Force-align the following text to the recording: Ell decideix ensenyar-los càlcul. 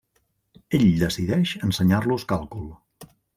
Ell 0.77 0.87
decideix 1.03 1.53
ensenyar-los 1.67 2.27
càlcul. 2.33 2.65